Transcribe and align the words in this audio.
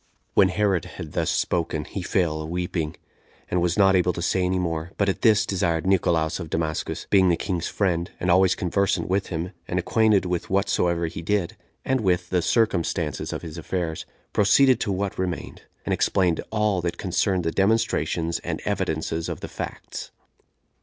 4. 0.33 0.33
When 0.33 0.49
Herod 0.49 0.85
had 0.85 1.11
thus 1.11 1.29
spoken, 1.29 1.85
he 1.85 2.01
fell 2.01 2.41
a 2.41 2.45
weeping, 2.47 2.95
and 3.51 3.61
was 3.61 3.77
not 3.77 3.95
able 3.95 4.13
to 4.13 4.21
say 4.23 4.41
any 4.41 4.57
more; 4.57 4.93
but 4.97 5.07
at 5.09 5.23
his 5.23 5.45
desire 5.45 5.79
Nicolaus 5.81 6.39
of 6.39 6.49
Damascus, 6.49 7.05
being 7.11 7.29
the 7.29 7.35
king's 7.37 7.67
friend, 7.67 8.09
and 8.19 8.31
always 8.31 8.55
conversant 8.55 9.07
with 9.07 9.27
him, 9.27 9.51
and 9.67 9.77
acquainted 9.77 10.25
with 10.25 10.49
whatsoever 10.49 11.05
he 11.05 11.21
did, 11.21 11.55
and 11.85 12.01
with 12.01 12.31
the 12.31 12.41
circumstances 12.41 13.31
of 13.31 13.43
his 13.43 13.59
affairs, 13.59 14.07
proceeded 14.33 14.79
to 14.79 14.91
what 14.91 15.19
remained, 15.19 15.61
and 15.85 15.93
explained 15.93 16.41
all 16.49 16.81
that 16.81 16.97
concerned 16.97 17.43
the 17.43 17.51
demonstrations 17.51 18.39
and 18.39 18.59
evidences 18.65 19.29
of 19.29 19.41
the 19.41 19.47
facts. 19.47 20.09